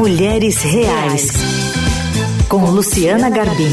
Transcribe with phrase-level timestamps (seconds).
[0.00, 1.30] Mulheres Reais,
[2.48, 3.68] com Luciana Garbim.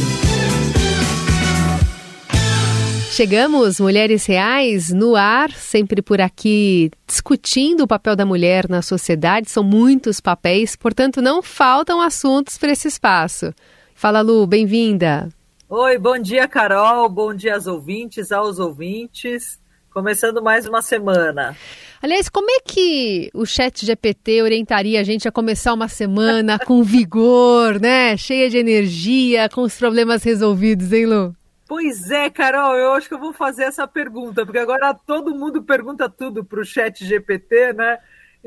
[3.12, 9.50] Chegamos, Mulheres Reais, no ar, sempre por aqui, discutindo o papel da mulher na sociedade.
[9.50, 13.54] São muitos papéis, portanto, não faltam assuntos para esse espaço.
[13.96, 15.30] Fala, Lu, bem-vinda.
[15.70, 17.08] Oi, bom dia, Carol.
[17.08, 19.58] Bom dia aos ouvintes, aos ouvintes.
[19.98, 21.58] Começando mais uma semana.
[22.04, 26.84] Aliás, como é que o chat GPT orientaria a gente a começar uma semana com
[26.84, 28.16] vigor, né?
[28.16, 31.36] Cheia de energia, com os problemas resolvidos, hein, Lu?
[31.68, 35.64] Pois é, Carol, eu acho que eu vou fazer essa pergunta, porque agora todo mundo
[35.64, 37.98] pergunta tudo para o chat GPT, né?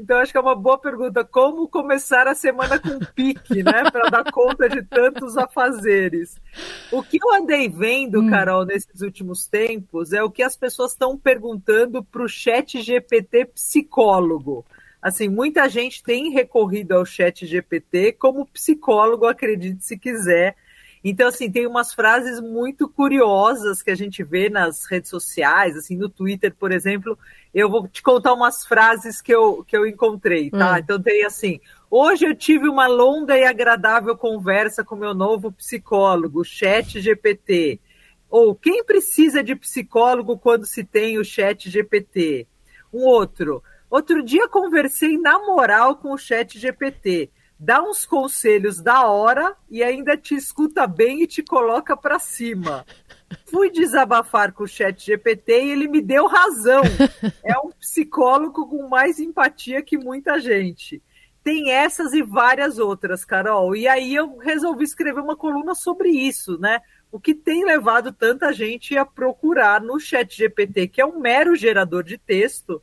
[0.01, 1.25] Então, acho que é uma boa pergunta.
[1.25, 3.91] Como começar a semana com pique, né?
[3.91, 6.41] Para dar conta de tantos afazeres.
[6.91, 8.31] O que eu andei vendo, hum.
[8.31, 13.47] Carol, nesses últimos tempos, é o que as pessoas estão perguntando para o chat GPT
[13.47, 14.65] psicólogo.
[15.03, 20.57] Assim, muita gente tem recorrido ao chat GPT como psicólogo, acredite se quiser.
[21.03, 25.97] Então, assim, tem umas frases muito curiosas que a gente vê nas redes sociais, assim,
[25.97, 27.19] no Twitter, por exemplo.
[27.55, 30.75] Eu vou te contar umas frases que eu, que eu encontrei, tá?
[30.75, 30.79] Hum.
[30.79, 31.59] Então tem assim:
[31.91, 37.81] hoje eu tive uma longa e agradável conversa com meu novo psicólogo, Chat GPT.
[38.29, 42.47] Ou quem precisa de psicólogo quando se tem o Chat GPT?
[42.93, 43.63] Um outro.
[43.89, 47.31] Outro dia conversei na moral com o Chat GPT
[47.61, 52.87] dá uns conselhos da hora e ainda te escuta bem e te coloca para cima.
[53.45, 56.83] Fui desabafar com o chat GPT e ele me deu razão.
[57.45, 61.03] É um psicólogo com mais empatia que muita gente.
[61.43, 63.75] Tem essas e várias outras, Carol.
[63.77, 66.81] E aí eu resolvi escrever uma coluna sobre isso, né?
[67.11, 71.57] O que tem levado tanta gente a procurar no chat GPT, que é um mero
[71.57, 72.81] gerador de texto,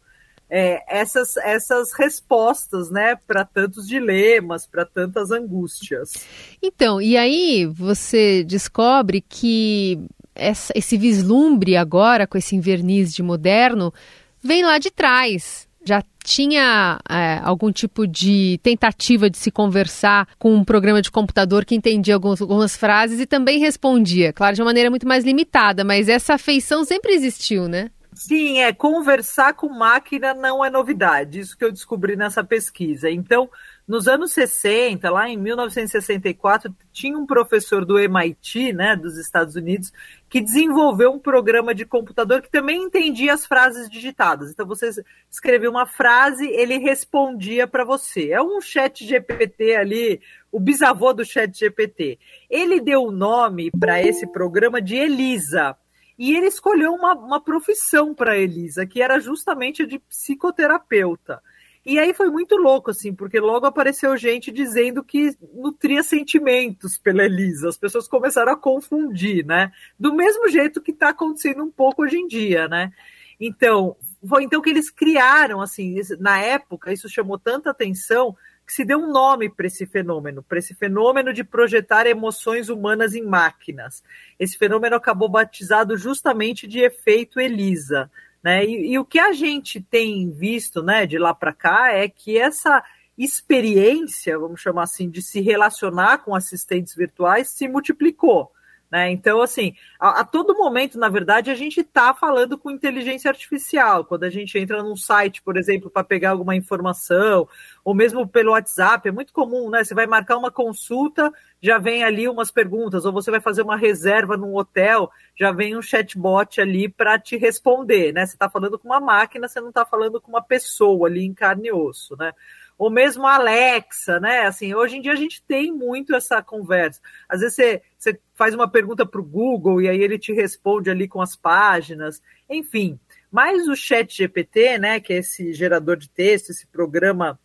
[0.50, 6.14] é, essas, essas respostas, né, para tantos dilemas, para tantas angústias.
[6.62, 10.00] Então, e aí você descobre que
[10.34, 13.94] essa, esse vislumbre agora, com esse verniz de moderno,
[14.42, 15.68] vem lá de trás.
[15.84, 21.64] Já tinha é, algum tipo de tentativa de se conversar com um programa de computador
[21.64, 25.86] que entendia algumas, algumas frases e também respondia, claro, de uma maneira muito mais limitada,
[25.86, 27.90] mas essa afeição sempre existiu, né?
[28.18, 33.12] Sim, é conversar com máquina não é novidade, isso que eu descobri nessa pesquisa.
[33.12, 33.48] Então,
[33.88, 39.94] nos anos 60, lá em 1964, tinha um professor do MIT, né, dos Estados Unidos,
[40.28, 44.50] que desenvolveu um programa de computador que também entendia as frases digitadas.
[44.50, 44.90] Então, você
[45.30, 48.32] escrevia uma frase, ele respondia para você.
[48.32, 50.20] É um chat GPT ali,
[50.52, 52.18] o bisavô do chat GPT.
[52.50, 55.78] Ele deu o nome para esse programa de Elisa
[56.18, 61.42] e ele escolheu uma, uma profissão para Elisa, que era justamente a de psicoterapeuta.
[61.86, 67.24] E aí foi muito louco, assim, porque logo apareceu gente dizendo que nutria sentimentos pela
[67.24, 67.70] Elisa.
[67.70, 69.72] As pessoas começaram a confundir, né?
[69.98, 72.92] Do mesmo jeito que está acontecendo um pouco hoje em dia, né?
[73.40, 73.96] Então,
[74.28, 78.36] foi então que eles criaram, assim, na época, isso chamou tanta atenção
[78.68, 83.16] que se deu um nome para esse fenômeno, para esse fenômeno de projetar emoções humanas
[83.16, 84.04] em máquinas.
[84.38, 88.12] Esse fenômeno acabou batizado justamente de efeito Elisa.
[88.44, 88.66] Né?
[88.66, 92.38] E, e o que a gente tem visto né, de lá para cá é que
[92.38, 92.84] essa
[93.18, 98.52] experiência, vamos chamar assim, de se relacionar com assistentes virtuais se multiplicou.
[98.90, 99.12] Né?
[99.12, 104.06] Então, assim, a, a, todo momento, na verdade, a gente está falando com inteligência artificial.
[104.06, 107.48] Quando a gente entra num site, por exemplo, para pegar alguma informação,
[107.84, 109.84] ou mesmo pelo WhatsApp, é muito comum, né?
[109.84, 113.76] Você vai marcar uma consulta, já vem ali umas perguntas, ou você vai fazer uma
[113.76, 118.26] reserva num hotel, já vem um chatbot ali para te responder, né?
[118.26, 121.34] Você está falando com uma máquina, você não está falando com uma pessoa ali em
[121.34, 122.32] carne e osso, né?
[122.78, 124.42] Ou mesmo a Alexa, né?
[124.46, 127.02] Assim, hoje em dia a gente tem muito essa conversa.
[127.28, 130.90] Às vezes você, você faz uma pergunta para o Google e aí ele te responde
[130.90, 133.00] ali com as páginas, enfim.
[133.32, 137.40] Mas o Chat GPT, né, que é esse gerador de texto, esse programa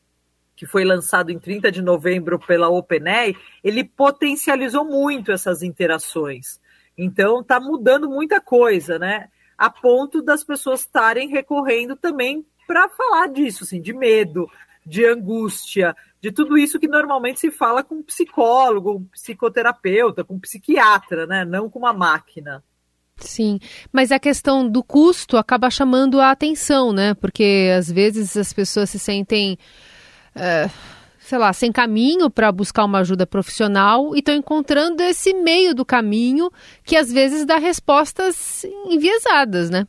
[0.54, 6.60] que foi lançado em 30 de novembro pela OpenAI, ele potencializou muito essas interações.
[6.96, 9.28] Então está mudando muita coisa, né?
[9.56, 14.48] A ponto das pessoas estarem recorrendo também para falar disso, assim, de medo,
[14.84, 20.34] de angústia, de tudo isso que normalmente se fala com um psicólogo, um psicoterapeuta, com
[20.34, 21.44] um psiquiatra, né?
[21.44, 22.62] Não com uma máquina.
[23.16, 23.58] Sim,
[23.92, 27.14] mas a questão do custo acaba chamando a atenção, né?
[27.14, 29.56] Porque às vezes as pessoas se sentem,
[30.34, 30.70] uh,
[31.20, 35.84] sei lá, sem caminho para buscar uma ajuda profissional e estão encontrando esse meio do
[35.84, 36.50] caminho
[36.84, 39.86] que às vezes dá respostas enviesadas, né?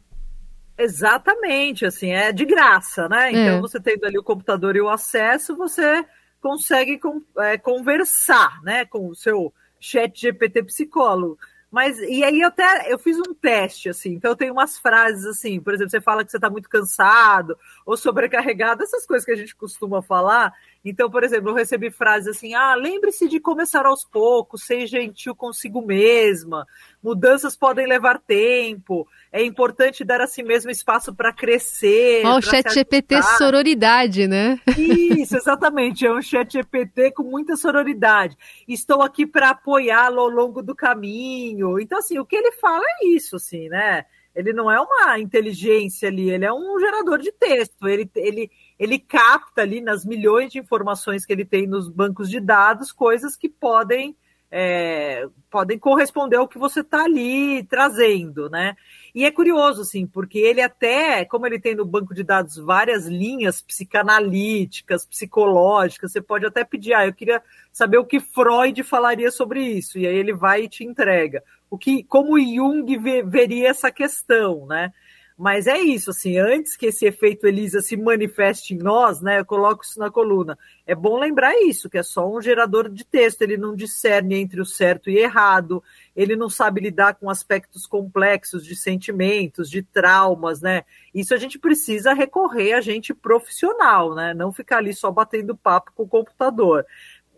[0.77, 3.29] Exatamente, assim, é de graça, né?
[3.31, 3.61] Então, é.
[3.61, 6.03] você tendo ali o computador e o acesso, você
[6.41, 6.99] consegue
[7.37, 11.37] é, conversar né, com o seu chat GPT psicólogo.
[11.71, 15.25] Mas, e aí eu até eu fiz um teste, assim, então eu tenho umas frases
[15.25, 19.31] assim, por exemplo, você fala que você está muito cansado ou sobrecarregado, essas coisas que
[19.31, 20.53] a gente costuma falar.
[20.85, 25.33] Então, por exemplo, eu recebi frases assim: ah, lembre-se de começar aos poucos, ser gentil
[25.33, 26.67] consigo mesma,
[27.01, 32.25] mudanças podem levar tempo, é importante dar a si mesmo espaço para crescer.
[32.25, 34.59] Ó, o chat GPT sororidade, né?
[34.77, 38.37] Isso, exatamente, é um chat GPT com muita sororidade.
[38.67, 41.79] Estou aqui para apoiá-lo ao longo do caminho.
[41.79, 44.05] Então, assim, o que ele fala é isso, assim, né?
[44.35, 47.87] Ele não é uma inteligência ali, ele é um gerador de texto.
[47.87, 52.39] Ele, ele, ele capta ali nas milhões de informações que ele tem nos bancos de
[52.39, 54.15] dados coisas que podem
[54.55, 58.75] é, podem corresponder ao que você está ali trazendo, né?
[59.15, 63.07] E é curioso, assim, porque ele até, como ele tem no banco de dados várias
[63.07, 67.41] linhas psicanalíticas, psicológicas, você pode até pedir, ah, eu queria
[67.71, 71.43] saber o que Freud falaria sobre isso, e aí ele vai e te entrega.
[71.67, 72.85] O que, como Jung
[73.25, 74.93] veria essa questão, né?
[75.37, 79.39] Mas é isso, assim, antes que esse efeito Elisa se manifeste em nós, né?
[79.39, 80.57] Eu coloco isso na coluna.
[80.85, 84.61] É bom lembrar isso, que é só um gerador de texto, ele não discerne entre
[84.61, 85.83] o certo e errado,
[86.15, 90.83] ele não sabe lidar com aspectos complexos de sentimentos, de traumas, né?
[91.13, 94.33] Isso a gente precisa recorrer a gente profissional, né?
[94.33, 96.85] Não ficar ali só batendo papo com o computador.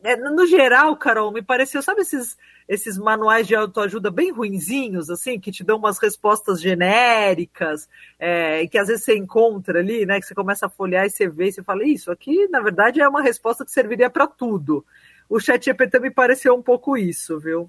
[0.05, 2.37] É, no geral, Carol, me pareceu, sabe esses,
[2.69, 8.77] esses manuais de autoajuda bem ruinzinhos, assim, que te dão umas respostas genéricas, é, que
[8.77, 11.51] às vezes você encontra ali, né, que você começa a folhear e você vê e
[11.53, 14.85] você fala, isso aqui, na verdade, é uma resposta que serviria para tudo.
[15.27, 17.67] O chat GPT me pareceu um pouco isso, viu?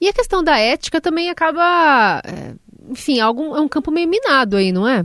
[0.00, 2.54] E a questão da ética também acaba, é,
[2.88, 5.04] enfim, algum, é um campo meio minado aí, não é?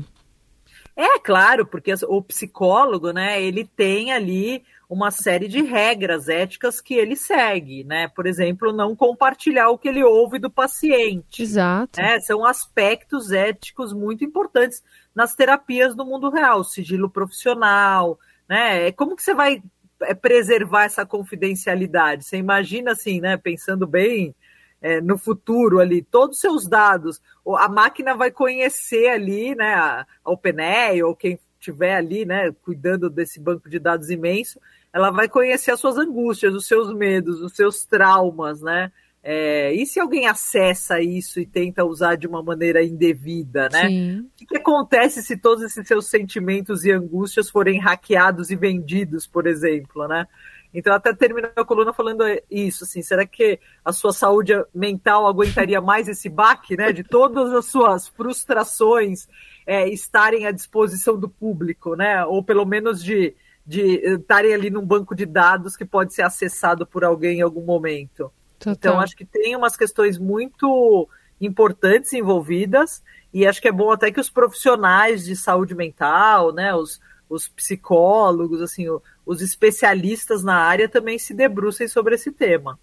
[1.01, 6.93] É, claro, porque o psicólogo, né, ele tem ali uma série de regras éticas que
[6.93, 8.09] ele segue, né?
[8.09, 11.41] Por exemplo, não compartilhar o que ele ouve do paciente.
[11.41, 12.01] Exato.
[12.01, 12.19] Né?
[12.19, 14.83] São aspectos éticos muito importantes
[15.15, 18.19] nas terapias do mundo real, sigilo profissional,
[18.49, 18.87] né?
[18.87, 19.63] É como que você vai
[20.01, 22.25] é, preservar essa confidencialidade?
[22.25, 23.37] Você imagina assim, né?
[23.37, 24.35] Pensando bem
[24.81, 27.21] é, no futuro ali, todos os seus dados,
[27.57, 29.73] a máquina vai conhecer ali, né?
[29.73, 32.51] A, a OpenAI ou quem tiver ali, né?
[32.63, 34.59] Cuidando desse banco de dados imenso
[34.91, 38.91] ela vai conhecer as suas angústias, os seus medos, os seus traumas, né?
[39.21, 43.87] É, e se alguém acessa isso e tenta usar de uma maneira indevida, né?
[43.87, 44.19] Sim.
[44.21, 49.27] O que, que, acontece se todos esses seus sentimentos e angústias forem hackeados e vendidos,
[49.27, 50.25] por exemplo, né?
[50.73, 55.81] Então, até terminou a coluna falando isso, assim, será que a sua saúde mental aguentaria
[55.81, 56.93] mais esse baque, né?
[56.93, 59.27] De todas as suas frustrações
[59.65, 62.23] é, estarem à disposição do público, né?
[62.25, 63.35] Ou pelo menos de
[63.69, 63.81] de
[64.15, 68.31] estarem ali num banco de dados que pode ser acessado por alguém em algum momento.
[68.59, 68.73] Total.
[68.73, 71.07] Então, acho que tem umas questões muito
[71.39, 73.01] importantes envolvidas
[73.33, 77.47] e acho que é bom até que os profissionais de saúde mental, né, os, os
[77.47, 78.85] psicólogos, assim,
[79.25, 82.77] os especialistas na área também se debrucem sobre esse tema.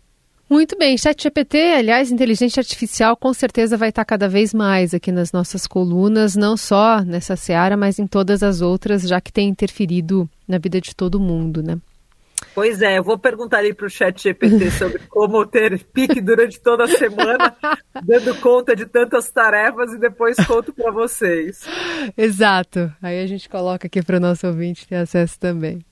[0.48, 5.32] Muito bem, ChatGPT, aliás, inteligência artificial, com certeza vai estar cada vez mais aqui nas
[5.32, 10.30] nossas colunas, não só nessa seara, mas em todas as outras, já que tem interferido
[10.46, 11.76] na vida de todo mundo, né?
[12.54, 16.60] Pois é, eu vou perguntar aí para o chat GPT sobre como ter pique durante
[16.60, 17.54] toda a semana,
[18.02, 21.64] dando conta de tantas tarefas e depois conto para vocês.
[22.16, 22.92] Exato.
[23.02, 25.84] Aí a gente coloca aqui para o nosso ouvinte ter acesso também.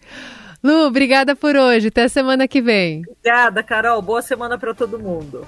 [0.62, 1.88] Lu, obrigada por hoje.
[1.88, 3.02] Até semana que vem.
[3.06, 4.00] Obrigada, Carol.
[4.00, 5.46] Boa semana para todo mundo.